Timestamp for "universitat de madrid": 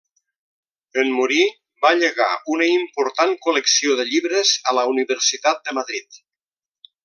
4.95-6.23